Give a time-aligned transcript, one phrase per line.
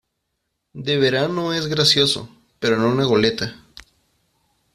[0.73, 2.27] de verano es gracioso,
[2.59, 3.55] pero en una goleta